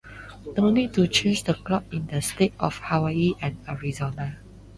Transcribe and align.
No 0.57 0.71
need 0.71 0.95
to 0.95 1.05
change 1.07 1.43
the 1.43 1.53
clocks 1.53 1.85
in 1.93 2.07
the 2.07 2.23
states 2.23 2.55
of 2.59 2.79
Hawaii 2.79 3.35
and 3.39 3.55
Arizona. 3.69 4.39